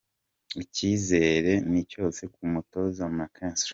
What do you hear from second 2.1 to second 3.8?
ku mutoza McKinstry.